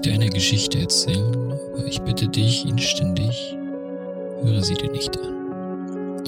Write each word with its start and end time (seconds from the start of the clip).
Muss 0.00 0.08
dir 0.08 0.14
eine 0.14 0.30
Geschichte 0.30 0.78
erzählen, 0.78 1.52
aber 1.74 1.84
ich 1.84 2.00
bitte 2.00 2.26
dich 2.26 2.66
inständig, 2.66 3.54
höre 4.42 4.62
sie 4.62 4.72
dir 4.72 4.90
nicht 4.90 5.14
an. 5.20 6.22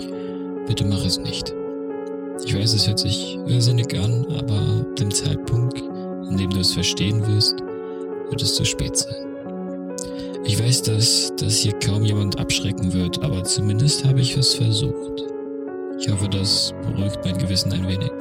Bitte 0.67 0.85
mach 0.85 1.03
es 1.07 1.19
nicht. 1.19 1.55
Ich 2.45 2.55
weiß, 2.55 2.75
es 2.75 2.87
hört 2.87 2.99
sich 2.99 3.39
irrsinnig 3.47 3.99
an, 3.99 4.27
aber 4.39 4.59
ab 4.59 4.97
dem 4.97 5.11
Zeitpunkt, 5.11 5.81
an 5.81 6.37
dem 6.37 6.51
du 6.51 6.61
es 6.61 6.75
verstehen 6.75 7.27
wirst, 7.27 7.61
wird 8.29 8.43
es 8.43 8.57
zu 8.57 8.67
spät 8.67 8.95
sein. 8.95 9.25
Ich 10.45 10.63
weiß, 10.63 10.83
dass 10.83 11.33
das 11.37 11.55
hier 11.55 11.73
kaum 11.79 12.05
jemand 12.05 12.39
abschrecken 12.39 12.93
wird, 12.93 13.23
aber 13.23 13.43
zumindest 13.43 14.05
habe 14.05 14.21
ich 14.21 14.37
es 14.37 14.53
versucht. 14.53 15.25
Ich 15.99 16.11
hoffe, 16.11 16.29
das 16.29 16.75
beruhigt 16.83 17.21
mein 17.25 17.39
Gewissen 17.39 17.73
ein 17.73 17.89
wenig. 17.89 18.13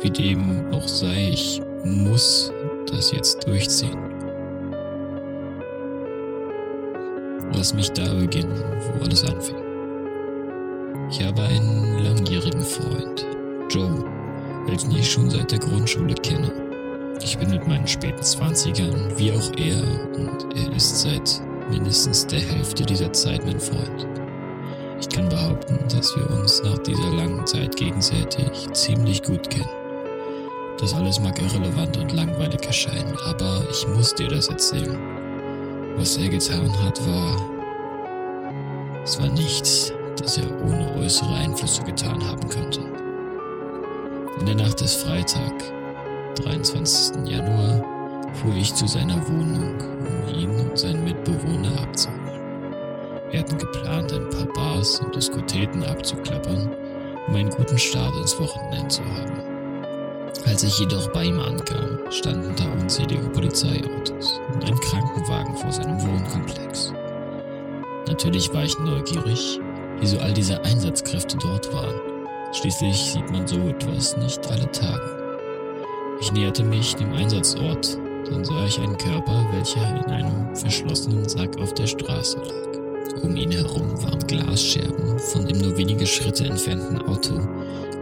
Wie 0.00 0.10
dem 0.10 0.72
auch 0.72 0.88
sei, 0.88 1.28
ich 1.32 1.60
muss 1.84 2.50
das 2.86 3.12
jetzt 3.12 3.46
durchziehen. 3.46 4.11
Lass 7.62 7.74
mich 7.74 7.92
da 7.92 8.12
beginnen, 8.14 8.60
wo 8.80 9.04
alles 9.04 9.24
anfing. 9.24 9.54
Ich 11.08 11.24
habe 11.24 11.42
einen 11.42 12.02
langjährigen 12.02 12.60
Freund, 12.60 13.24
Joe, 13.70 14.04
welchen 14.66 14.90
ich 14.90 15.08
schon 15.08 15.30
seit 15.30 15.52
der 15.52 15.60
Grundschule 15.60 16.12
kenne. 16.14 16.52
Ich 17.22 17.38
bin 17.38 17.50
mit 17.50 17.64
meinen 17.68 17.86
späten 17.86 18.20
Zwanzigern, 18.20 19.12
wie 19.16 19.30
auch 19.30 19.52
er, 19.56 19.80
und 20.16 20.56
er 20.56 20.74
ist 20.74 21.02
seit 21.02 21.40
mindestens 21.70 22.26
der 22.26 22.40
Hälfte 22.40 22.84
dieser 22.84 23.12
Zeit 23.12 23.46
mein 23.46 23.60
Freund. 23.60 24.08
Ich 25.00 25.08
kann 25.08 25.28
behaupten, 25.28 25.78
dass 25.88 26.16
wir 26.16 26.28
uns 26.30 26.60
nach 26.64 26.78
dieser 26.78 27.12
langen 27.14 27.46
Zeit 27.46 27.76
gegenseitig 27.76 28.72
ziemlich 28.72 29.22
gut 29.22 29.48
kennen. 29.50 29.70
Das 30.80 30.92
alles 30.94 31.20
mag 31.20 31.40
irrelevant 31.40 31.96
und 31.96 32.12
langweilig 32.12 32.66
erscheinen, 32.66 33.16
aber 33.24 33.62
ich 33.70 33.86
muss 33.86 34.12
dir 34.16 34.26
das 34.26 34.48
erzählen. 34.48 34.98
Was 35.96 36.16
er 36.16 36.28
getan 36.28 36.72
hat, 36.82 36.98
war... 37.06 37.51
Es 39.04 39.20
war 39.20 39.28
nichts, 39.28 39.92
das 40.16 40.38
er 40.38 40.48
ohne 40.62 40.94
äußere 40.94 41.34
Einflüsse 41.34 41.82
getan 41.82 42.24
haben 42.24 42.48
könnte. 42.48 42.80
In 44.38 44.46
der 44.46 44.54
Nacht 44.54 44.80
des 44.80 44.94
Freitag, 44.94 45.52
23. 46.36 47.28
Januar, 47.28 47.84
fuhr 48.34 48.54
ich 48.54 48.72
zu 48.74 48.86
seiner 48.86 49.26
Wohnung, 49.26 49.74
um 49.80 50.34
ihn 50.34 50.50
und 50.50 50.78
seinen 50.78 51.02
Mitbewohner 51.04 51.82
abzuholen. 51.82 52.22
Wir 53.30 53.40
hatten 53.40 53.58
geplant, 53.58 54.12
ein 54.12 54.30
paar 54.30 54.46
Bars 54.54 55.00
und 55.00 55.16
Diskotheken 55.16 55.84
abzuklappern, 55.84 56.70
um 57.26 57.34
einen 57.34 57.50
guten 57.50 57.78
Start 57.78 58.14
ins 58.16 58.38
Wochenende 58.38 58.88
zu 58.88 59.02
haben. 59.04 59.42
Als 60.46 60.62
ich 60.62 60.78
jedoch 60.78 61.12
bei 61.12 61.24
ihm 61.24 61.40
ankam, 61.40 61.98
standen 62.10 62.54
da 62.56 62.70
unzählige 62.80 63.28
Polizeiautos 63.30 64.40
und 64.54 64.64
ein 64.64 64.78
Krankenwagen 64.78 65.56
vor 65.56 65.72
seinem 65.72 66.00
Wohnkomplex. 66.02 66.92
Natürlich 68.08 68.52
war 68.52 68.64
ich 68.64 68.78
neugierig, 68.78 69.60
wieso 70.00 70.18
all 70.18 70.32
diese 70.32 70.62
Einsatzkräfte 70.64 71.36
dort 71.38 71.72
waren. 71.72 71.94
Schließlich 72.52 72.96
sieht 72.96 73.30
man 73.30 73.46
so 73.46 73.56
etwas 73.56 74.16
nicht 74.16 74.46
alle 74.50 74.70
Tage. 74.72 75.22
Ich 76.20 76.32
näherte 76.32 76.64
mich 76.64 76.94
dem 76.96 77.12
Einsatzort, 77.12 77.98
dann 78.28 78.44
sah 78.44 78.64
ich 78.66 78.78
einen 78.78 78.98
Körper, 78.98 79.46
welcher 79.52 80.04
in 80.04 80.04
einem 80.10 80.54
verschlossenen 80.54 81.28
Sack 81.28 81.58
auf 81.60 81.72
der 81.74 81.86
Straße 81.86 82.38
lag. 82.38 83.22
Um 83.22 83.36
ihn 83.36 83.50
herum 83.50 84.02
waren 84.02 84.26
Glasscherben 84.26 85.18
von 85.18 85.46
dem 85.46 85.58
nur 85.58 85.76
wenige 85.76 86.06
Schritte 86.06 86.44
entfernten 86.44 87.00
Auto, 87.02 87.40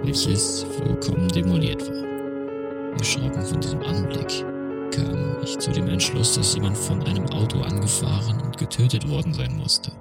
welches 0.02 0.64
vollkommen 0.78 1.28
demoliert 1.28 1.86
war. 1.88 2.98
Erschrocken 2.98 3.42
von 3.42 3.60
diesem 3.60 3.82
Anblick 3.82 4.44
kam 4.90 5.36
ich 5.42 5.58
zu 5.58 5.70
dem 5.70 5.88
Entschluss, 5.88 6.34
dass 6.34 6.54
jemand 6.54 6.76
von 6.76 7.02
einem 7.02 7.26
Auto 7.30 7.60
angefahren 7.60 8.49
und 8.50 8.58
getötet 8.58 9.08
worden 9.08 9.32
sein 9.32 9.56
musste. 9.56 9.92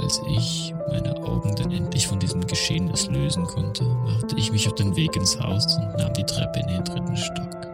Als 0.00 0.22
ich 0.28 0.72
meine 0.90 1.14
Augen 1.24 1.54
dann 1.56 1.72
endlich 1.72 2.06
von 2.06 2.20
diesem 2.20 2.46
Geschehnis 2.46 3.08
lösen 3.08 3.44
konnte, 3.44 3.84
machte 3.84 4.36
ich 4.36 4.52
mich 4.52 4.68
auf 4.68 4.76
den 4.76 4.94
Weg 4.94 5.16
ins 5.16 5.38
Haus 5.38 5.76
und 5.76 5.98
nahm 5.98 6.12
die 6.14 6.24
Treppe 6.24 6.60
in 6.60 6.68
den 6.68 6.84
dritten 6.84 7.16
Stock. 7.16 7.66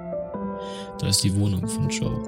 Da 0.98 1.08
ist 1.08 1.22
die 1.22 1.36
Wohnung 1.36 1.68
von 1.68 1.90
Joe. 1.90 2.22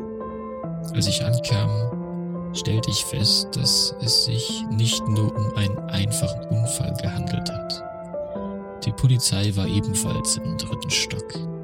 Als 0.94 1.06
ich 1.06 1.24
ankam, 1.24 2.52
stellte 2.54 2.90
ich 2.90 3.04
fest, 3.04 3.48
dass 3.56 3.94
es 4.02 4.26
sich 4.26 4.64
nicht 4.70 5.06
nur 5.08 5.34
um 5.34 5.56
einen 5.56 5.78
einfachen 5.88 6.44
Unfall 6.48 6.94
gehandelt 7.00 7.50
hat. 7.50 7.84
Die 8.84 8.92
Polizei 8.92 9.50
war 9.56 9.66
ebenfalls 9.66 10.36
im 10.36 10.58
dritten 10.58 10.90
Stock. 10.90 11.57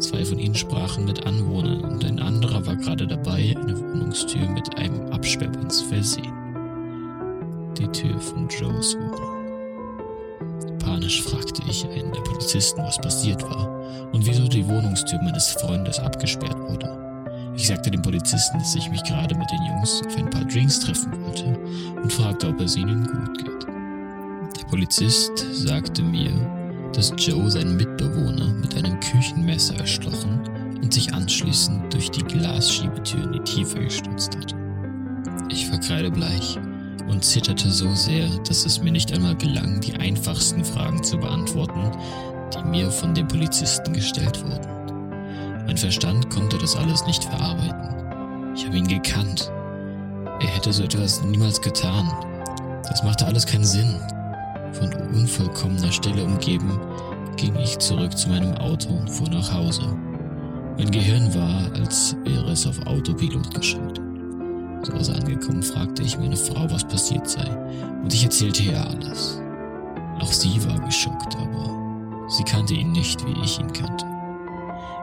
Zwei 0.00 0.24
von 0.24 0.38
ihnen 0.38 0.54
sprachen 0.54 1.04
mit 1.04 1.26
Anwohnern 1.26 1.84
und 1.84 2.04
ein 2.04 2.20
anderer 2.20 2.66
war 2.66 2.76
gerade 2.76 3.06
dabei, 3.06 3.54
eine 3.60 3.78
Wohnungstür 3.78 4.48
mit 4.48 4.76
einem 4.78 5.12
Absperrband 5.12 5.72
zu 5.72 5.84
versehen 5.84 6.40
die 7.80 7.88
Tür 7.88 8.18
von 8.20 8.48
Joes 8.48 8.96
Wohnung. 8.96 10.78
Panisch 10.78 11.22
fragte 11.22 11.62
ich 11.68 11.86
einen 11.86 12.12
der 12.12 12.20
Polizisten, 12.20 12.82
was 12.82 12.98
passiert 12.98 13.42
war 13.42 13.68
und 14.12 14.26
wieso 14.26 14.46
die 14.48 14.66
Wohnungstür 14.66 15.20
meines 15.22 15.48
Freundes 15.52 15.98
abgesperrt 15.98 16.58
wurde. 16.58 16.98
Ich 17.56 17.68
sagte 17.68 17.90
dem 17.90 18.02
Polizisten, 18.02 18.58
dass 18.58 18.74
ich 18.74 18.90
mich 18.90 19.02
gerade 19.04 19.34
mit 19.34 19.50
den 19.50 19.62
Jungs 19.66 20.02
auf 20.06 20.16
ein 20.16 20.30
paar 20.30 20.44
Drinks 20.44 20.80
treffen 20.80 21.12
wollte 21.24 21.58
und 22.02 22.12
fragte, 22.12 22.48
ob 22.48 22.60
es 22.60 22.76
ihnen 22.76 23.06
gut 23.06 23.38
geht. 23.38 23.66
Der 24.58 24.66
Polizist 24.68 25.38
sagte 25.52 26.02
mir, 26.02 26.32
dass 26.92 27.12
Joe 27.16 27.50
seinen 27.50 27.76
Mitbewohner 27.76 28.52
mit 28.54 28.76
einem 28.76 28.98
Küchenmesser 29.00 29.76
erstochen 29.76 30.40
und 30.82 30.92
sich 30.92 31.12
anschließend 31.12 31.92
durch 31.92 32.10
die 32.10 32.22
Glasschiebetür 32.22 33.24
in 33.24 33.32
die 33.32 33.40
Tiefe 33.40 33.80
gestürzt 33.80 34.36
hatte. 34.36 34.56
Ich 35.50 35.70
war 35.70 35.78
kreidebleich 35.78 36.58
und 37.08 37.24
zitterte 37.24 37.70
so 37.70 37.92
sehr, 37.94 38.28
dass 38.48 38.64
es 38.64 38.82
mir 38.82 38.92
nicht 38.92 39.12
einmal 39.12 39.36
gelang, 39.36 39.80
die 39.80 39.94
einfachsten 39.94 40.64
Fragen 40.64 41.02
zu 41.02 41.18
beantworten, 41.18 41.90
die 42.54 42.68
mir 42.68 42.90
von 42.90 43.14
dem 43.14 43.28
Polizisten 43.28 43.92
gestellt 43.92 44.42
wurden. 44.42 44.68
Mein 45.66 45.76
Verstand 45.76 46.30
konnte 46.30 46.58
das 46.58 46.76
alles 46.76 47.04
nicht 47.06 47.24
verarbeiten. 47.24 48.54
Ich 48.56 48.66
habe 48.66 48.76
ihn 48.76 48.88
gekannt. 48.88 49.52
Er 50.40 50.48
hätte 50.48 50.72
so 50.72 50.82
etwas 50.82 51.22
niemals 51.22 51.60
getan. 51.60 52.10
Das 52.88 53.02
machte 53.02 53.26
alles 53.26 53.46
keinen 53.46 53.64
Sinn. 53.64 54.00
Von 54.72 54.92
unvollkommener 55.14 55.92
Stille 55.92 56.24
umgeben, 56.24 56.78
ging 57.36 57.54
ich 57.56 57.78
zurück 57.78 58.16
zu 58.16 58.28
meinem 58.28 58.54
Auto 58.54 58.90
und 58.90 59.10
fuhr 59.10 59.28
nach 59.28 59.52
Hause. 59.52 59.82
Mein 60.78 60.90
Gehirn 60.90 61.34
war, 61.34 61.72
als 61.74 62.16
wäre 62.24 62.50
es 62.50 62.66
auf 62.66 62.80
Autopilot 62.86 63.54
geschaltet. 63.54 64.00
Zu 64.82 64.94
Hause 64.94 65.14
angekommen 65.14 65.62
fragte 65.62 66.02
ich 66.02 66.18
meine 66.18 66.36
Frau, 66.36 66.70
was 66.70 66.84
passiert 66.84 67.28
sei, 67.28 67.46
und 68.02 68.14
ich 68.14 68.24
erzählte 68.24 68.62
ihr 68.62 68.80
alles. 68.86 69.40
Auch 70.20 70.32
sie 70.32 70.64
war 70.66 70.78
geschockt, 70.80 71.36
aber 71.36 72.26
sie 72.28 72.44
kannte 72.44 72.74
ihn 72.74 72.92
nicht, 72.92 73.26
wie 73.26 73.38
ich 73.42 73.58
ihn 73.58 73.72
kannte. 73.72 74.06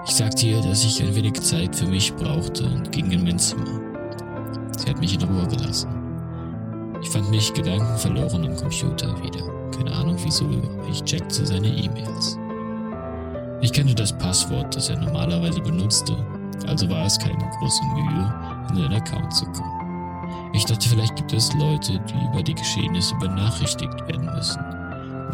Ich 0.08 0.16
sagte 0.16 0.48
ihr, 0.48 0.62
dass 0.62 0.84
ich 0.84 1.04
ein 1.04 1.14
wenig 1.16 1.34
Zeit 1.42 1.76
für 1.76 1.88
mich 1.88 2.14
brauchte 2.16 2.66
und 2.66 2.92
ging 2.92 3.12
in 3.12 3.24
mein 3.24 3.38
Zimmer. 3.38 3.82
Sie 4.78 4.90
hat 4.90 5.00
mich 5.00 5.14
in 5.16 5.28
Ruhe 5.28 5.48
gelassen. 5.48 5.90
Ich 7.02 7.10
fand 7.10 7.30
mich 7.30 7.54
gedankenverloren 7.54 8.46
am 8.46 8.56
Computer 8.56 9.16
wieder. 9.24 9.57
Keine 9.78 9.94
Ahnung 9.94 10.18
wieso, 10.24 10.50
ich 10.90 11.04
checkte 11.04 11.46
seine 11.46 11.68
E-Mails. 11.68 12.38
Ich 13.62 13.72
kannte 13.72 13.94
das 13.94 14.18
Passwort, 14.18 14.76
das 14.76 14.90
er 14.90 15.00
normalerweise 15.00 15.62
benutzte, 15.62 16.16
also 16.68 16.90
war 16.90 17.06
es 17.06 17.18
keine 17.20 17.50
große 17.60 17.84
Mühe, 17.94 18.34
in 18.70 18.76
den 18.76 18.94
Account 18.94 19.34
zu 19.34 19.46
kommen. 19.46 19.78
Ich 20.54 20.66
dachte, 20.66 20.90
vielleicht 20.90 21.16
gibt 21.16 21.34
es 21.34 21.54
Leute, 21.54 22.00
die 22.10 22.26
über 22.32 22.44
die 22.44 22.56
Geschehnisse 22.56 23.16
benachrichtigt 23.16 24.08
werden 24.08 24.26
müssen. 24.26 24.60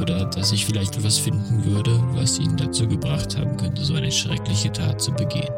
Oder 0.01 0.25
dass 0.25 0.51
ich 0.51 0.65
vielleicht 0.65 0.97
etwas 0.97 1.17
finden 1.17 1.63
würde, 1.65 1.99
was 2.13 2.39
ihn 2.39 2.57
dazu 2.57 2.87
gebracht 2.87 3.37
haben 3.37 3.55
könnte, 3.57 3.83
so 3.83 3.95
eine 3.95 4.11
schreckliche 4.11 4.71
Tat 4.71 4.99
zu 5.01 5.11
begehen. 5.11 5.53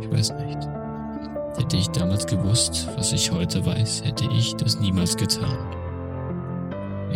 Ich 0.00 0.10
weiß 0.10 0.32
nicht. 0.46 0.58
Hätte 1.56 1.76
ich 1.76 1.88
damals 1.88 2.26
gewusst, 2.26 2.88
was 2.96 3.12
ich 3.12 3.30
heute 3.30 3.64
weiß, 3.64 4.04
hätte 4.04 4.24
ich 4.32 4.54
das 4.56 4.80
niemals 4.80 5.16
getan. 5.16 5.83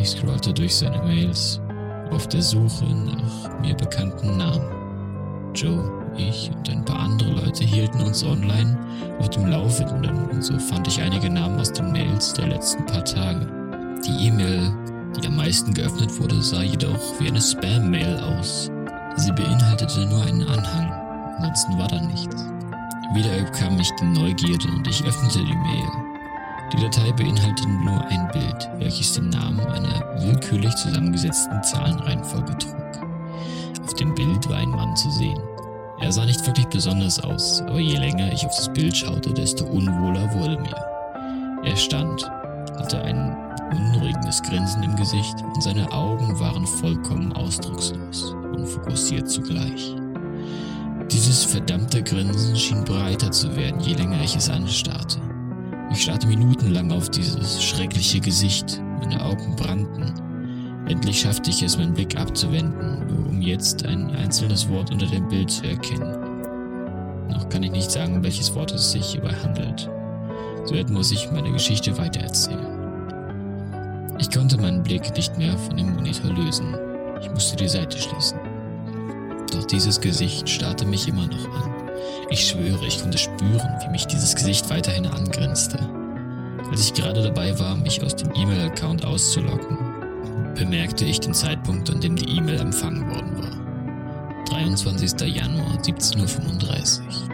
Ich 0.01 0.11
scrollte 0.11 0.55
durch 0.55 0.77
seine 0.77 1.03
Mails 1.03 1.61
auf 2.11 2.29
der 2.29 2.41
Suche 2.41 2.85
nach 2.85 3.61
mir 3.61 3.75
bekannten 3.75 4.37
Namen. 4.37 5.53
Joe 5.55 5.91
ich 6.17 6.51
und 6.55 6.71
ein 6.71 6.85
paar 6.85 7.01
andere 7.01 7.31
Leute 7.31 7.65
hielten 7.65 8.01
uns 8.01 8.25
online 8.25 8.79
auf 9.19 9.29
dem 9.31 9.47
Laufenden 9.47 10.31
und 10.31 10.43
so 10.43 10.59
fand 10.59 10.87
ich 10.87 11.01
einige 11.01 11.29
Namen 11.29 11.59
aus 11.59 11.73
den 11.73 11.91
Mails 11.91 12.33
der 12.33 12.47
letzten 12.47 12.87
paar 12.87 13.05
Tage. 13.05 13.47
Die 14.07 14.29
E-Mail, 14.29 14.73
die 15.17 15.27
am 15.27 15.37
meisten 15.37 15.75
geöffnet 15.75 16.19
wurde, 16.21 16.41
sah 16.43 16.63
jedoch 16.63 17.21
wie 17.21 17.29
eine 17.29 17.41
Spam-Mail 17.41 18.19
aus. 18.21 18.71
Sie 19.17 19.33
beinhaltete 19.33 20.07
nur 20.07 20.23
einen 20.23 20.45
Anhang, 20.45 20.93
ansonsten 21.37 21.79
war 21.79 21.89
da 21.89 22.01
nichts. 22.01 22.47
Wieder 23.15 23.39
überkam 23.39 23.77
mich 23.77 23.91
die 24.01 24.07
Neugierde 24.07 24.69
und 24.69 24.87
ich 24.87 25.05
öffnete 25.05 25.41
die 25.41 25.57
Mail. 25.57 26.08
Die 26.73 26.83
Datei 26.83 27.13
beinhaltete 27.13 27.69
nur 27.69 28.05
ein 28.09 28.29
Bild, 28.33 28.69
welches 28.79 29.15
den 29.15 29.31
Namen 29.31 29.61
einer 29.61 30.05
willkürlich 30.21 30.75
zusammengesetzten 30.77 31.63
Zahlenreihenfolge 31.63 32.59
trug. 32.59 32.77
Auf 33.85 33.95
dem 33.95 34.15
Bild 34.15 34.49
war 34.49 34.59
ein 34.59 34.71
Mann 34.71 34.95
zu 34.95 35.11
sehen. 35.11 35.41
Er 36.01 36.13
sah 36.13 36.27
nicht 36.27 36.47
wirklich 36.47 36.67
besonders 36.67 37.21
aus, 37.21 37.63
aber 37.63 37.81
je 37.81 37.97
länger 37.97 38.33
ich 38.33 38.45
auf 38.45 38.55
das 38.55 38.73
Bild 38.73 38.97
schaute, 38.97 39.33
desto 39.33 39.65
unwohler 39.65 40.33
wurde 40.35 40.61
mir. 40.61 41.65
Er 41.65 41.77
stand, 41.77 42.31
hatte 42.77 43.03
ein 43.03 43.35
unruhiges 43.71 44.43
Grinsen 44.43 44.83
im 44.83 44.95
Gesicht 44.95 45.43
und 45.43 45.63
seine 45.63 45.91
Augen 45.91 46.39
waren 46.39 46.67
vollkommen 46.67 47.33
ausdruckslos 47.33 48.35
und 48.55 48.67
fokussiert 48.67 49.29
zugleich. 49.29 49.95
Dieses 51.11 51.45
verdammte 51.45 52.03
Grinsen 52.03 52.57
schien 52.57 52.85
breiter 52.85 53.31
zu 53.31 53.57
werden, 53.57 53.81
je 53.81 53.95
länger 53.95 54.21
ich 54.23 54.37
es 54.37 54.51
anstarrte. 54.51 55.19
Ich 55.91 56.03
starrte 56.03 56.27
minutenlang 56.27 56.93
auf 56.93 57.09
dieses 57.09 57.63
schreckliche 57.63 58.21
Gesicht, 58.21 58.83
meine 59.01 59.25
Augen 59.25 59.57
brannten. 59.57 60.13
Endlich 60.87 61.21
schaffte 61.21 61.51
ich 61.51 61.63
es, 61.63 61.79
meinen 61.79 61.95
Blick 61.95 62.19
abzuwenden, 62.19 63.07
nur 63.07 63.27
um 63.29 63.41
jetzt 63.41 63.87
ein 63.87 64.11
einzelnes 64.11 64.69
Wort 64.69 64.91
unter 64.91 65.07
dem 65.07 65.29
Bild 65.29 65.51
zu 65.51 65.65
erkennen. 65.67 67.29
Noch 67.29 67.49
kann 67.49 67.63
ich 67.63 67.71
nicht 67.71 67.91
sagen, 67.91 68.23
welches 68.23 68.55
Wort 68.55 68.73
es 68.73 68.93
sich 68.93 69.07
hierbei 69.07 69.33
handelt. 69.43 69.91
So 70.65 70.75
muss 70.93 71.11
ich 71.11 71.31
meine 71.33 71.51
Geschichte 71.53 71.97
weitererzählen. 71.97 72.79
Ich 74.19 74.31
konnte 74.31 74.61
meinen 74.61 74.83
Blick 74.83 75.15
nicht 75.17 75.39
mehr 75.39 75.57
von 75.57 75.77
dem 75.77 75.95
Monitor 75.95 76.33
lösen. 76.33 76.77
Ich 77.21 77.31
musste 77.31 77.57
die 77.57 77.69
Seite 77.69 77.97
schließen. 77.97 78.39
Doch 79.53 79.65
dieses 79.65 80.01
Gesicht 80.01 80.49
starrte 80.49 80.85
mich 80.85 81.09
immer 81.09 81.27
noch 81.27 81.49
an. 81.65 81.78
Ich 82.31 82.47
schwöre, 82.47 82.87
ich 82.87 83.01
konnte 83.01 83.17
spüren, 83.17 83.79
wie 83.83 83.91
mich 83.91 84.07
dieses 84.07 84.35
Gesicht 84.35 84.69
weiterhin 84.69 85.07
angrinste. 85.07 85.79
Als 86.71 86.85
ich 86.85 86.93
gerade 86.93 87.23
dabei 87.23 87.59
war, 87.59 87.75
mich 87.77 88.03
aus 88.03 88.17
dem 88.17 88.31
E-Mail-Account 88.35 89.03
auszuloggen, 89.07 89.79
bemerkte 90.55 91.07
ich 91.07 91.21
den 91.21 91.33
Zeitpunkt, 91.33 91.89
an 91.91 92.03
dem 92.03 92.17
die 92.17 92.37
E-Mail 92.37 92.61
empfangen 92.61 93.09
worden 93.09 93.39
war. 93.39 94.45
23. 94.45 95.35
Januar, 95.35 95.79
17.35 95.81 97.01
Uhr. 97.01 97.29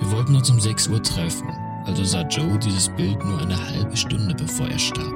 Wir 0.00 0.12
wollten 0.12 0.34
uns 0.34 0.48
um 0.48 0.58
6 0.58 0.88
Uhr 0.88 1.02
treffen, 1.02 1.48
also 1.84 2.02
sah 2.02 2.22
Joe 2.22 2.58
dieses 2.58 2.88
Bild 2.96 3.22
nur 3.22 3.38
eine 3.38 3.56
halbe 3.68 3.96
Stunde 3.96 4.34
bevor 4.34 4.66
er 4.66 4.78
starb. 4.78 5.12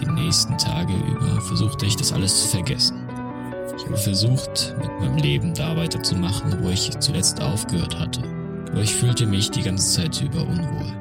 Die 0.00 0.06
nächsten 0.06 0.58
Tage 0.58 0.94
über 0.94 1.40
versuchte 1.42 1.86
ich 1.86 1.96
das 1.96 2.12
alles 2.12 2.42
zu 2.42 2.48
vergessen. 2.48 3.07
Ich 3.78 3.84
habe 3.84 3.96
versucht, 3.96 4.74
mit 4.80 5.00
meinem 5.00 5.16
Leben 5.18 5.54
da 5.54 5.76
weiterzumachen, 5.76 6.62
wo 6.62 6.68
ich 6.68 6.90
zuletzt 6.98 7.40
aufgehört 7.40 7.96
hatte. 7.96 8.22
Aber 8.72 8.82
ich 8.82 8.92
fühlte 8.92 9.24
mich 9.24 9.52
die 9.52 9.62
ganze 9.62 10.02
Zeit 10.02 10.20
über 10.20 10.42
unwohl. 10.42 10.92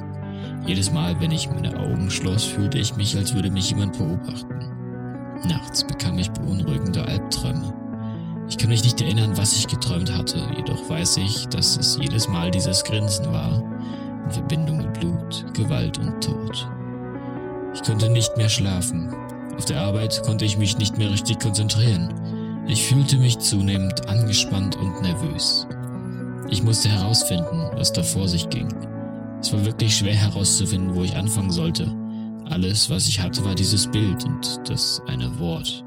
Jedes 0.67 0.91
Mal, 0.91 1.19
wenn 1.19 1.31
ich 1.31 1.49
meine 1.49 1.75
Augen 1.79 2.11
schloss, 2.11 2.43
fühlte 2.43 2.77
ich 2.77 2.95
mich, 2.95 3.17
als 3.17 3.33
würde 3.33 3.49
mich 3.49 3.71
jemand 3.71 3.97
beobachten. 3.97 4.59
Nachts 5.49 5.85
bekam 5.85 6.19
ich 6.19 6.29
beunruhigende 6.31 7.03
Albträume. 7.03 7.73
Ich 8.47 8.57
kann 8.59 8.69
mich 8.69 8.83
nicht 8.83 9.01
erinnern, 9.01 9.35
was 9.37 9.57
ich 9.57 9.67
geträumt 9.67 10.15
hatte, 10.15 10.39
jedoch 10.55 10.87
weiß 10.87 11.17
ich, 11.17 11.47
dass 11.47 11.77
es 11.77 11.97
jedes 11.99 12.27
Mal 12.27 12.51
dieses 12.51 12.83
Grinsen 12.83 13.25
war, 13.33 13.63
in 14.25 14.31
Verbindung 14.31 14.77
mit 14.77 14.93
Blut, 14.99 15.45
Gewalt 15.53 15.97
und 15.97 16.23
Tod. 16.23 16.69
Ich 17.73 17.81
konnte 17.81 18.09
nicht 18.09 18.37
mehr 18.37 18.49
schlafen. 18.49 19.13
Auf 19.57 19.65
der 19.65 19.81
Arbeit 19.81 20.21
konnte 20.23 20.45
ich 20.45 20.57
mich 20.57 20.77
nicht 20.77 20.97
mehr 20.97 21.09
richtig 21.09 21.39
konzentrieren. 21.39 22.13
Ich 22.69 22.83
fühlte 22.83 23.17
mich 23.17 23.39
zunehmend 23.39 24.09
angespannt 24.09 24.75
und 24.75 25.01
nervös. 25.01 25.65
Ich 26.49 26.63
musste 26.63 26.89
herausfinden, 26.89 27.69
was 27.73 27.93
da 27.93 28.03
vor 28.03 28.27
sich 28.27 28.49
ging. 28.49 28.67
Es 29.39 29.53
war 29.53 29.63
wirklich 29.65 29.95
schwer 29.95 30.15
herauszufinden, 30.15 30.93
wo 30.93 31.03
ich 31.03 31.15
anfangen 31.15 31.51
sollte. 31.51 31.89
Alles, 32.45 32.89
was 32.89 33.07
ich 33.07 33.21
hatte, 33.21 33.45
war 33.45 33.55
dieses 33.55 33.87
Bild 33.87 34.23
und 34.25 34.59
das 34.65 35.01
eine 35.07 35.39
Wort. 35.39 35.85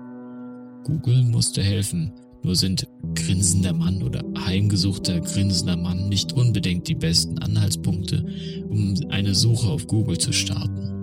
Google 0.84 1.22
musste 1.24 1.62
helfen, 1.62 2.12
nur 2.42 2.56
sind 2.56 2.86
grinsender 3.14 3.74
Mann 3.74 4.02
oder 4.02 4.22
heimgesuchter 4.46 5.20
grinsender 5.20 5.76
Mann 5.76 6.08
nicht 6.08 6.32
unbedingt 6.32 6.88
die 6.88 6.94
besten 6.94 7.38
Anhaltspunkte, 7.38 8.24
um 8.70 8.94
eine 9.10 9.34
Suche 9.34 9.68
auf 9.68 9.86
Google 9.86 10.16
zu 10.16 10.32
starten. 10.32 10.96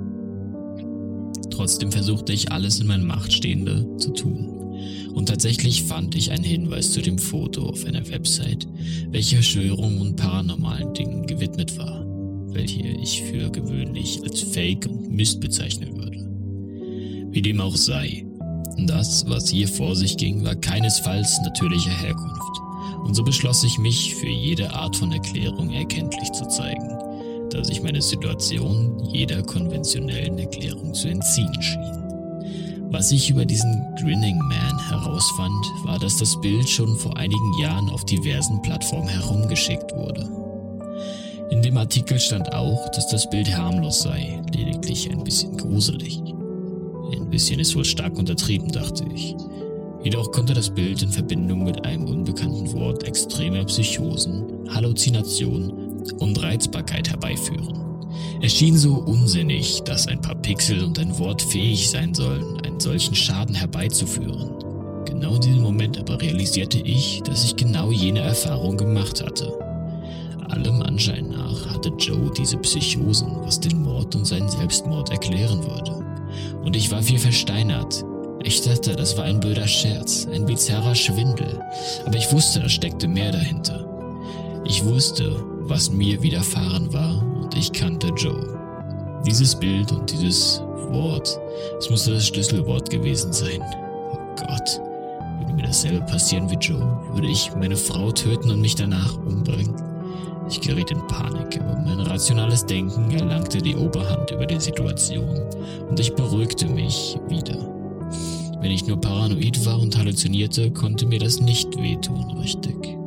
Trotzdem 1.51 1.91
versuchte 1.91 2.33
ich 2.33 2.51
alles 2.51 2.79
in 2.79 2.88
meiner 2.88 3.06
Macht 3.06 3.31
Stehende 3.31 3.88
zu 3.97 4.12
tun. 4.12 4.56
Und 5.17 5.29
tatsächlich 5.29 5.81
fand 5.81 6.13
ich 6.13 6.29
einen 6.29 6.43
Hinweis 6.43 6.91
zu 6.91 7.01
dem 7.01 7.17
Foto 7.17 7.69
auf 7.69 7.83
einer 7.85 8.07
Website, 8.07 8.67
welche 9.09 9.37
Verschwörungen 9.37 9.99
und 9.99 10.15
paranormalen 10.15 10.93
Dingen 10.93 11.25
gewidmet 11.25 11.75
war, 11.79 12.05
welche 12.53 12.83
ich 12.83 13.23
für 13.23 13.49
gewöhnlich 13.49 14.21
als 14.23 14.43
Fake 14.43 14.85
und 14.85 15.09
Mist 15.09 15.41
bezeichnen 15.41 15.97
würde. 15.97 17.31
Wie 17.33 17.41
dem 17.41 17.59
auch 17.59 17.75
sei, 17.75 18.27
das, 18.85 19.27
was 19.27 19.49
hier 19.49 19.67
vor 19.67 19.95
sich 19.95 20.17
ging, 20.17 20.45
war 20.45 20.55
keinesfalls 20.55 21.41
natürlicher 21.41 21.99
Herkunft, 21.99 22.61
und 23.03 23.15
so 23.15 23.23
beschloss 23.23 23.63
ich 23.63 23.79
mich 23.79 24.13
für 24.13 24.29
jede 24.29 24.71
Art 24.71 24.95
von 24.95 25.11
Erklärung 25.11 25.71
erkenntlich 25.71 26.31
zu 26.33 26.47
zeigen, 26.47 26.91
da 27.49 27.63
sich 27.63 27.81
meine 27.81 28.03
Situation 28.03 29.03
jeder 29.11 29.41
konventionellen 29.41 30.37
Erklärung 30.37 30.93
zu 30.93 31.07
entziehen 31.07 31.59
schien. 31.59 32.06
Was 32.89 33.12
ich 33.12 33.30
über 33.30 33.45
diesen 33.45 33.84
Grinning 34.00 34.38
Man 34.38 34.89
herausfand, 34.89 35.66
war, 35.84 36.00
dass 36.00 36.18
das 36.18 36.39
Bild 36.39 36.69
schon 36.69 36.95
vor 36.98 37.18
einigen 37.18 37.60
Jahren 37.60 37.89
auf 37.89 38.06
diversen 38.06 38.62
Plattformen 38.62 39.10
herumgeschickt 39.10 39.94
wurde. 39.94 40.30
In 41.51 41.62
dem 41.62 41.78
Artikel 41.78 42.18
stand 42.18 42.54
auch, 42.54 42.89
dass 42.92 43.10
das 43.10 43.30
Bild 43.30 43.56
harmlos 43.56 44.04
sei, 44.04 44.42
lediglich 44.54 45.12
ein 45.12 45.24
bisschen 45.24 45.57
gruselig. 45.57 46.22
Ein 47.12 47.30
bisschen 47.30 47.60
ist 47.60 47.75
wohl 47.75 47.86
stark 47.86 48.18
untertrieben, 48.18 48.72
dachte 48.72 49.06
ich. 49.13 49.36
Jedoch 50.04 50.31
konnte 50.31 50.54
das 50.54 50.69
Bild 50.69 51.01
in 51.01 51.10
Verbindung 51.10 51.66
mit 51.66 51.84
einem 51.86 52.06
unbekannten 52.06 52.72
Wort 52.72 53.04
extremer 53.04 53.66
Psychosen, 53.66 54.45
Halluzinationen 54.69 56.04
und 56.19 56.42
Reizbarkeit 56.42 57.10
herbeiführen. 57.10 57.78
Es 58.42 58.54
schien 58.54 58.78
so 58.78 58.95
unsinnig, 58.95 59.81
dass 59.84 60.07
ein 60.07 60.22
paar 60.22 60.36
Pixel 60.36 60.84
und 60.84 61.00
ein 61.00 61.18
Wort 61.19 61.42
fähig 61.42 61.89
sein 61.89 62.13
sollen, 62.13 62.57
einen 62.77 62.81
solchen 62.81 63.15
Schaden 63.15 63.56
herbeizuführen. 63.56 64.51
Genau 65.06 65.34
in 65.34 65.41
diesem 65.41 65.63
Moment 65.63 65.98
aber 65.98 66.22
realisierte 66.22 66.77
ich, 66.77 67.24
dass 67.24 67.43
ich 67.43 67.55
genau 67.55 67.91
jene 67.91 68.19
Erfahrung 68.19 68.77
gemacht 68.77 69.24
hatte. 69.25 69.51
Allem 70.50 70.84
Anschein 70.84 71.29
nach 71.29 71.74
hatte 71.74 71.89
Joe 71.98 72.31
diese 72.38 72.57
Psychosen, 72.57 73.36
was 73.41 73.60
den 73.60 73.81
Mord 73.81 74.15
und 74.15 74.25
seinen 74.25 74.48
Selbstmord 74.48 75.10
erklären 75.10 75.63
würde. 75.63 76.05
Und 76.63 76.75
ich 76.75 76.91
war 76.91 77.05
wie 77.07 77.17
versteinert. 77.17 78.05
Ich 78.43 78.62
dachte, 78.62 78.96
das 78.96 79.17
war 79.17 79.25
ein 79.25 79.39
blöder 79.39 79.67
Scherz, 79.67 80.27
ein 80.31 80.46
bizarrer 80.46 80.93
Schwindel, 80.93 81.60
aber 82.05 82.15
ich 82.15 82.31
wusste, 82.31 82.60
da 82.60 82.69
steckte 82.69 83.07
mehr 83.07 83.31
dahinter. 83.31 83.86
Ich 84.65 84.86
wusste, 84.86 85.43
was 85.62 85.89
mir 85.91 86.22
widerfahren 86.22 86.93
war 86.93 87.25
und 87.41 87.57
ich 87.57 87.72
kannte 87.72 88.10
Joe. 88.10 88.55
Dieses 89.25 89.55
Bild 89.55 89.91
und 89.91 90.12
dieses 90.12 90.62
Wort, 90.89 91.39
es 91.79 91.89
musste 91.89 92.13
das 92.13 92.27
Schlüsselwort 92.27 92.89
gewesen 92.89 93.34
sein. 93.34 93.62
Oh 94.12 94.17
Gott, 94.36 94.82
würde 95.39 95.53
mir 95.53 95.63
dasselbe 95.63 96.01
passieren 96.06 96.50
wie 96.50 96.56
Joe, 96.56 97.00
würde 97.13 97.27
ich 97.27 97.51
meine 97.56 97.75
Frau 97.75 98.12
töten 98.12 98.51
und 98.51 98.62
mich 98.62 98.75
danach 98.75 99.17
umbringen. 99.17 99.75
Ich 100.50 100.62
geriet 100.62 100.91
in 100.91 101.06
Panik, 101.08 101.60
aber 101.60 101.77
mein 101.82 102.00
rationales 102.00 102.65
Denken 102.65 103.12
erlangte 103.12 103.58
die 103.58 103.75
Oberhand 103.75 104.32
über 104.32 104.46
die 104.46 104.60
Situation 104.60 105.41
und 105.89 106.00
ich 106.00 106.13
beruhigte 106.15 106.67
mich 106.67 107.20
wieder. 107.27 107.58
Wenn 108.62 108.72
ich 108.72 108.88
nur 108.88 109.00
paranoid 109.00 109.65
war 109.65 109.79
und 109.79 109.98
halluzinierte, 109.98 110.72
konnte 110.72 111.06
mir 111.06 111.20
das 111.20 111.39
nicht 111.41 111.77
wehtun, 111.77 112.38
richtig. 112.39 112.98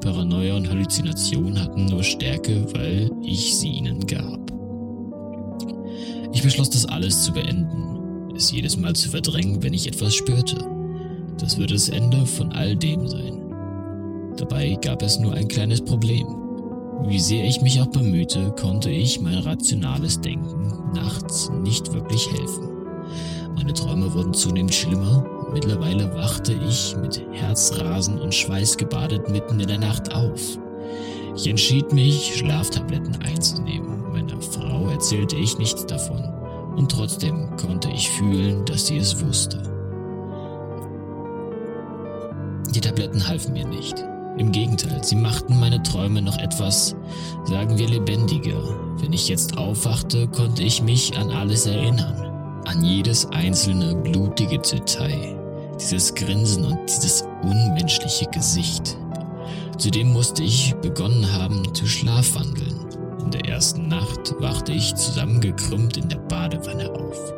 Paranoia 0.00 0.56
und 0.56 0.68
Halluzination 0.70 1.60
hatten 1.60 1.86
nur 1.86 2.02
Stärke, 2.02 2.64
weil 2.74 3.10
ich 3.22 3.56
sie 3.56 3.70
ihnen 3.70 4.06
gab. 4.06 4.37
Ich 6.38 6.44
beschloss 6.44 6.70
das 6.70 6.86
alles 6.86 7.24
zu 7.24 7.32
beenden, 7.32 8.32
es 8.36 8.52
jedes 8.52 8.76
Mal 8.76 8.94
zu 8.94 9.10
verdrängen, 9.10 9.60
wenn 9.60 9.74
ich 9.74 9.88
etwas 9.88 10.14
spürte. 10.14 10.56
Das 11.36 11.58
würde 11.58 11.74
das 11.74 11.88
Ende 11.88 12.24
von 12.26 12.52
all 12.52 12.76
dem 12.76 13.08
sein. 13.08 13.42
Dabei 14.36 14.78
gab 14.80 15.02
es 15.02 15.18
nur 15.18 15.34
ein 15.34 15.48
kleines 15.48 15.80
Problem. 15.80 16.28
Wie 17.08 17.18
sehr 17.18 17.44
ich 17.44 17.60
mich 17.60 17.80
auch 17.80 17.88
bemühte, 17.88 18.52
konnte 18.52 18.88
ich 18.88 19.20
mein 19.20 19.38
rationales 19.38 20.20
Denken 20.20 20.92
nachts 20.94 21.50
nicht 21.60 21.92
wirklich 21.92 22.30
helfen. 22.30 22.68
Meine 23.56 23.72
Träume 23.72 24.14
wurden 24.14 24.32
zunehmend 24.32 24.72
schlimmer 24.72 25.26
Mittlerweile 25.52 26.14
wachte 26.14 26.52
ich 26.52 26.94
mit 27.02 27.20
Herzrasen 27.32 28.20
und 28.20 28.32
Schweiß 28.32 28.76
gebadet 28.76 29.28
mitten 29.28 29.58
in 29.58 29.66
der 29.66 29.78
Nacht 29.78 30.14
auf. 30.14 30.56
Ich 31.36 31.46
entschied 31.46 31.92
mich, 31.92 32.36
Schlaftabletten 32.36 33.16
einzunehmen. 33.22 34.10
Meiner 34.12 34.40
Frau 34.40 34.88
erzählte 34.88 35.36
ich 35.36 35.58
nichts 35.58 35.86
davon. 35.86 36.22
Und 36.76 36.90
trotzdem 36.90 37.56
konnte 37.56 37.88
ich 37.90 38.10
fühlen, 38.10 38.64
dass 38.64 38.86
sie 38.86 38.98
es 38.98 39.24
wusste. 39.24 39.62
Die 42.74 42.80
Tabletten 42.80 43.26
halfen 43.26 43.52
mir 43.52 43.66
nicht. 43.66 44.04
Im 44.36 44.52
Gegenteil, 44.52 45.02
sie 45.02 45.16
machten 45.16 45.58
meine 45.58 45.82
Träume 45.82 46.22
noch 46.22 46.38
etwas, 46.38 46.94
sagen 47.44 47.76
wir, 47.76 47.88
lebendiger. 47.88 48.62
Wenn 49.00 49.12
ich 49.12 49.28
jetzt 49.28 49.58
aufwachte, 49.58 50.28
konnte 50.28 50.62
ich 50.62 50.82
mich 50.82 51.16
an 51.18 51.30
alles 51.30 51.66
erinnern. 51.66 52.62
An 52.64 52.84
jedes 52.84 53.26
einzelne 53.32 53.96
blutige 53.96 54.58
Detail 54.58 55.38
dieses 55.78 56.14
Grinsen 56.14 56.64
und 56.64 56.78
dieses 56.86 57.24
unmenschliche 57.42 58.26
Gesicht. 58.26 58.96
Zudem 59.78 60.12
musste 60.12 60.42
ich 60.42 60.74
begonnen 60.82 61.32
haben 61.32 61.72
zu 61.72 61.86
schlafwandeln. 61.86 62.74
In 63.24 63.30
der 63.30 63.44
ersten 63.44 63.86
Nacht 63.86 64.34
wachte 64.40 64.72
ich 64.72 64.92
zusammengekrümmt 64.96 65.96
in 65.96 66.08
der 66.08 66.16
Badewanne 66.16 66.90
auf. 66.90 67.32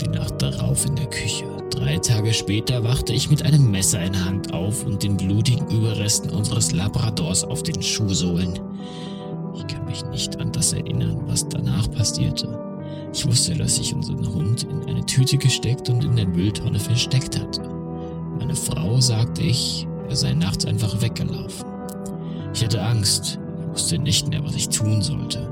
Die 0.00 0.08
Nacht 0.08 0.42
darauf 0.42 0.84
in 0.84 0.96
der 0.96 1.06
Küche. 1.06 1.44
Drei 1.70 1.98
Tage 1.98 2.34
später 2.34 2.82
wachte 2.82 3.12
ich 3.12 3.30
mit 3.30 3.44
einem 3.44 3.70
Messer 3.70 4.02
in 4.02 4.14
der 4.14 4.24
Hand 4.24 4.52
auf 4.52 4.84
und 4.84 5.04
den 5.04 5.16
blutigen 5.16 5.68
Überresten 5.68 6.30
unseres 6.30 6.72
Labradors 6.72 7.44
auf 7.44 7.62
den 7.62 7.80
Schuhsohlen. 7.80 8.58
Ich 9.54 9.66
kann 9.68 9.84
mich 9.84 10.04
nicht 10.06 10.40
an 10.40 10.50
das 10.50 10.72
erinnern, 10.72 11.22
was 11.26 11.48
danach 11.48 11.88
passierte. 11.92 12.48
Ich 13.14 13.24
wusste, 13.24 13.54
dass 13.54 13.78
ich 13.78 13.94
unseren 13.94 14.26
Hund 14.34 14.64
in 14.64 14.84
eine 14.86 15.06
Tüte 15.06 15.38
gesteckt 15.38 15.88
und 15.88 16.02
in 16.02 16.16
der 16.16 16.26
Mülltonne 16.26 16.80
versteckt 16.80 17.38
hatte. 17.38 17.62
Meine 18.40 18.56
Frau 18.56 19.00
sagte 19.00 19.42
ich, 19.42 19.86
er 20.08 20.16
sei 20.16 20.34
nachts 20.34 20.64
einfach 20.66 21.00
weggelaufen. 21.00 21.75
Ich 22.56 22.64
hatte 22.64 22.80
Angst, 22.80 23.38
wusste 23.68 23.98
nicht 23.98 24.28
mehr, 24.28 24.42
was 24.42 24.54
ich 24.54 24.70
tun 24.70 25.02
sollte. 25.02 25.46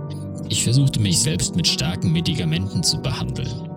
Ich 0.48 0.64
versuchte 0.64 0.98
mich 0.98 1.18
selbst 1.18 1.54
mit 1.54 1.68
starken 1.68 2.10
Medikamenten 2.10 2.82
zu 2.82 2.96
behandeln. 2.96 3.68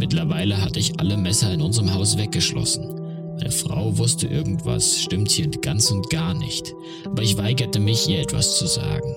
Mittlerweile 0.00 0.60
hatte 0.60 0.80
ich 0.80 0.98
alle 0.98 1.16
Messer 1.16 1.52
in 1.52 1.62
unserem 1.62 1.94
Haus 1.94 2.18
weggeschlossen. 2.18 2.92
Meine 3.36 3.52
Frau 3.52 3.96
wusste 3.98 4.26
irgendwas, 4.26 5.00
stimmt 5.00 5.30
hier 5.30 5.48
ganz 5.48 5.92
und 5.92 6.10
gar 6.10 6.34
nicht, 6.34 6.74
aber 7.06 7.22
ich 7.22 7.38
weigerte 7.38 7.78
mich, 7.78 8.08
ihr 8.08 8.18
etwas 8.18 8.58
zu 8.58 8.66
sagen. 8.66 9.14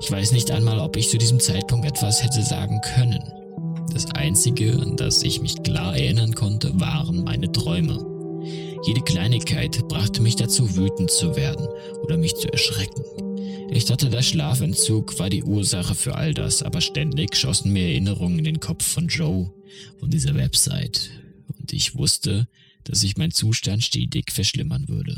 Ich 0.00 0.08
weiß 0.12 0.30
nicht 0.30 0.52
einmal, 0.52 0.78
ob 0.78 0.96
ich 0.96 1.10
zu 1.10 1.18
diesem 1.18 1.40
Zeitpunkt 1.40 1.86
etwas 1.86 2.22
hätte 2.22 2.44
sagen 2.44 2.80
können. 2.94 3.24
Das 3.92 4.06
Einzige, 4.14 4.72
an 4.80 4.96
das 4.96 5.24
ich 5.24 5.42
mich 5.42 5.60
klar 5.64 5.96
erinnern 5.96 6.32
konnte, 6.36 6.70
waren 6.78 7.24
meine 7.24 7.50
Träume. 7.50 8.13
Jede 8.86 9.00
Kleinigkeit 9.00 9.88
brachte 9.88 10.20
mich 10.20 10.36
dazu, 10.36 10.76
wütend 10.76 11.10
zu 11.10 11.36
werden 11.36 11.66
oder 12.02 12.18
mich 12.18 12.34
zu 12.36 12.52
erschrecken. 12.52 13.02
Ich 13.70 13.86
dachte, 13.86 14.10
der 14.10 14.22
Schlafentzug 14.22 15.18
war 15.18 15.30
die 15.30 15.42
Ursache 15.42 15.94
für 15.94 16.14
all 16.14 16.34
das, 16.34 16.62
aber 16.62 16.82
ständig 16.82 17.34
schossen 17.34 17.72
mir 17.72 17.88
Erinnerungen 17.88 18.38
in 18.38 18.44
den 18.44 18.60
Kopf 18.60 18.84
von 18.84 19.08
Joe, 19.08 19.50
von 19.98 20.10
dieser 20.10 20.34
Website, 20.34 21.10
und 21.58 21.72
ich 21.72 21.96
wusste, 21.96 22.46
dass 22.84 23.00
sich 23.00 23.16
mein 23.16 23.30
Zustand 23.30 23.82
stetig 23.82 24.30
verschlimmern 24.30 24.86
würde. 24.88 25.16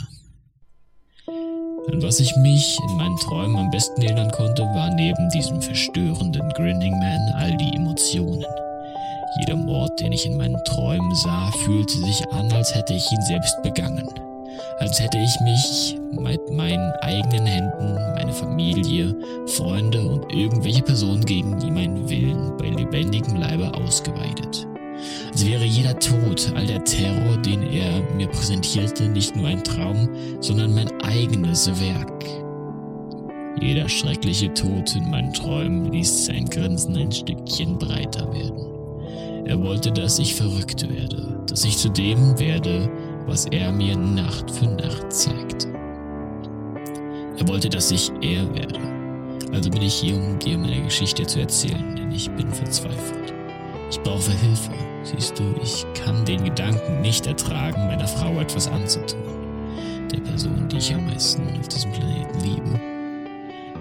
An 1.27 2.03
was 2.03 2.21
ich 2.21 2.35
mich 2.37 2.79
in 2.89 2.97
meinen 2.97 3.17
Träumen 3.17 3.57
am 3.57 3.71
besten 3.71 4.01
erinnern 4.03 4.31
konnte, 4.31 4.63
war 4.63 4.95
neben 4.95 5.29
diesem 5.31 5.61
verstörenden 5.61 6.49
Grinning 6.51 6.99
Man 6.99 7.33
all 7.35 7.57
die 7.57 7.77
Emotionen. 7.77 8.45
Jeder 9.39 9.57
Mord, 9.57 10.01
den 10.01 10.13
ich 10.13 10.25
in 10.25 10.37
meinen 10.37 10.63
Träumen 10.65 11.15
sah, 11.15 11.51
fühlte 11.65 11.99
sich 11.99 12.27
an, 12.33 12.51
als 12.53 12.75
hätte 12.75 12.95
ich 12.95 13.11
ihn 13.13 13.23
selbst 13.23 13.63
begangen. 13.63 14.09
Als 14.79 15.01
hätte 15.01 15.19
ich 15.19 15.41
mich 15.41 15.99
mit 16.13 16.51
meinen 16.51 16.93
eigenen 17.03 17.47
Händen 17.47 17.95
meine 18.15 18.33
Familie, 18.33 19.15
Freunde 19.47 20.01
und 20.01 20.33
irgendwelche 20.33 20.83
Personen 20.83 21.25
gegen 21.25 21.59
die 21.59 21.71
meinen 21.71 22.09
Willen 22.09 22.57
bei 22.57 22.69
lebendigem 22.69 23.37
Leibe 23.37 23.73
ausgeweidet. 23.75 24.67
Als 25.31 25.47
wäre 25.47 25.65
jeder 25.65 25.99
Tod, 25.99 26.53
all 26.55 26.67
der 26.67 26.83
Terror, 26.85 27.37
den 27.39 27.63
er 27.71 28.01
mir 28.15 28.29
präsentierte, 28.29 29.09
nicht 29.09 29.37
nur 29.37 29.49
ein 29.49 29.63
Traum, 29.63 30.09
sondern 30.41 30.75
mein 30.75 30.91
eigenes 31.03 31.69
Werk. 31.81 32.25
Jeder 33.61 33.89
schreckliche 33.89 34.53
Tod 34.55 34.95
in 34.97 35.11
meinen 35.11 35.33
Träumen 35.33 35.93
ließ 35.93 36.27
sein 36.27 36.47
Grinsen 36.47 36.97
ein 36.97 37.13
Stückchen 37.13 37.79
breiter 37.79 38.33
werden. 38.33 38.76
Er 39.47 39.63
wollte, 39.63 39.93
dass 39.93 40.19
ich 40.19 40.35
verrückt 40.35 40.89
werde, 40.89 41.41
dass 41.49 41.65
ich 41.65 41.79
zu 41.79 41.89
dem 41.89 42.37
werde, 42.37 42.91
was 43.27 43.47
er 43.47 43.71
mir 43.71 43.97
Nacht 43.97 44.51
für 44.51 44.67
Nacht 44.67 45.13
zeigte. 45.13 45.69
Er 47.39 47.47
wollte, 47.47 47.69
dass 47.69 47.93
ich 47.93 48.11
er 48.23 48.53
werde. 48.57 48.81
Also 49.53 49.71
bin 49.71 49.83
ich 49.83 49.95
hier, 49.95 50.17
um 50.17 50.37
dir 50.41 50.59
meine 50.59 50.83
Geschichte 50.83 51.25
zu 51.25 51.39
erzählen, 51.39 51.95
denn 51.95 52.11
ich 52.11 52.29
bin 52.31 52.51
verzweifelt. 52.51 53.33
Ich 53.89 54.01
brauche 54.01 54.33
Hilfe. 54.33 54.73
Siehst 55.05 55.39
du, 55.39 55.45
ich 55.63 55.87
kann 55.95 56.25
den 56.25 56.43
Gedanken 56.43 57.01
nicht 57.01 57.29
ertragen, 57.29 57.87
meiner 57.87 58.09
Frau 58.09 58.41
etwas 58.41 58.67
anzutun. 58.67 59.23
Der 60.11 60.21
Person, 60.23 60.69
die 60.69 60.79
ich 60.79 60.93
am 60.93 61.07
meisten 61.07 61.43
auf 61.61 61.69
diesem 61.69 61.93
Planeten 61.93 62.41
liebe. 62.41 62.81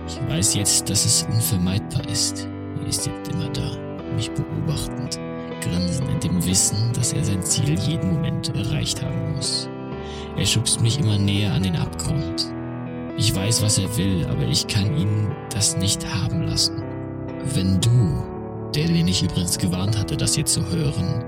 Ich 0.07 0.29
weiß 0.29 0.53
jetzt, 0.53 0.88
dass 0.91 1.05
es 1.05 1.24
unvermeidbar 1.24 2.07
ist. 2.07 2.48
Er 2.79 2.88
ist 2.88 3.07
jetzt 3.07 3.31
immer 3.31 3.50
da, 3.50 3.72
mich 4.15 4.29
beobachtend, 4.29 5.19
grinsend 5.65 6.10
in 6.10 6.19
dem 6.19 6.45
Wissen, 6.45 6.91
dass 6.93 7.13
er 7.13 7.24
sein 7.24 7.43
Ziel 7.43 7.77
jeden 7.79 8.13
Moment 8.13 8.55
erreicht 8.55 9.01
haben 9.03 9.36
muss. 9.36 9.67
Er 10.38 10.45
schubst 10.45 10.81
mich 10.81 11.00
immer 11.00 11.17
näher 11.17 11.53
an 11.53 11.63
den 11.63 11.75
Abgrund. 11.75 12.48
Ich 13.17 13.34
weiß, 13.34 13.62
was 13.63 13.77
er 13.77 13.95
will, 13.98 14.25
aber 14.29 14.43
ich 14.43 14.67
kann 14.67 14.95
ihn 14.98 15.31
das 15.50 15.77
nicht 15.77 16.05
haben 16.13 16.43
lassen. 16.43 16.84
Wenn 17.53 17.79
du 17.79 18.24
der, 18.75 18.88
den 18.88 19.07
ich 19.07 19.24
übrigens 19.24 19.57
gewarnt 19.57 19.98
hatte, 19.98 20.17
das 20.17 20.36
hier 20.36 20.45
zu 20.45 20.65
hören, 20.69 21.24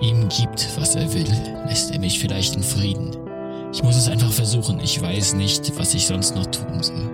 ihm 0.00 0.28
gibt, 0.28 0.68
was 0.78 0.94
er 0.94 1.12
will, 1.14 1.26
lässt 1.66 1.90
er 1.90 1.98
mich 1.98 2.18
vielleicht 2.18 2.56
in 2.56 2.62
Frieden. 2.62 3.16
Ich 3.72 3.82
muss 3.82 3.96
es 3.96 4.08
einfach 4.08 4.30
versuchen. 4.30 4.80
Ich 4.80 5.00
weiß 5.00 5.34
nicht, 5.34 5.78
was 5.78 5.94
ich 5.94 6.06
sonst 6.06 6.34
noch 6.34 6.46
tun 6.46 6.82
soll. 6.82 7.10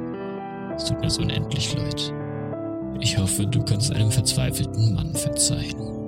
Es 0.77 0.85
tut 0.85 1.01
mir 1.01 1.11
so 1.11 1.23
unendlich 1.23 1.75
leid. 1.75 2.13
Ich 3.01 3.19
hoffe, 3.19 3.47
du 3.47 3.63
kannst 3.63 3.93
einem 3.93 4.11
verzweifelten 4.11 4.95
Mann 4.95 5.15
verzeihen. 5.15 6.04